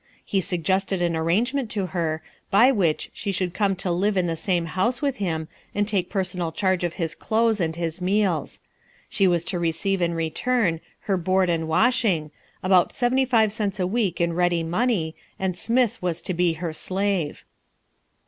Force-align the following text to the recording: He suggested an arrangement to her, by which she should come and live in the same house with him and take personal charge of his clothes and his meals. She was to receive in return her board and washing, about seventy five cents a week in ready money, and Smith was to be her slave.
He 0.25 0.41
suggested 0.41 0.99
an 0.99 1.15
arrangement 1.15 1.69
to 1.69 1.85
her, 1.93 2.23
by 2.49 2.71
which 2.71 3.11
she 3.13 3.31
should 3.31 3.53
come 3.53 3.73
and 3.85 3.85
live 3.85 4.17
in 4.17 4.25
the 4.25 4.35
same 4.35 4.65
house 4.65 4.99
with 4.99 5.17
him 5.17 5.47
and 5.75 5.87
take 5.87 6.09
personal 6.09 6.51
charge 6.51 6.83
of 6.83 6.93
his 6.93 7.13
clothes 7.13 7.61
and 7.61 7.75
his 7.75 8.01
meals. 8.01 8.61
She 9.09 9.27
was 9.27 9.45
to 9.45 9.59
receive 9.59 10.01
in 10.01 10.15
return 10.15 10.81
her 11.01 11.17
board 11.17 11.51
and 11.51 11.67
washing, 11.67 12.31
about 12.63 12.93
seventy 12.93 13.25
five 13.25 13.51
cents 13.51 13.79
a 13.79 13.85
week 13.85 14.19
in 14.19 14.33
ready 14.33 14.63
money, 14.63 15.15
and 15.37 15.55
Smith 15.55 16.01
was 16.01 16.19
to 16.23 16.33
be 16.33 16.53
her 16.53 16.73
slave. 16.73 17.45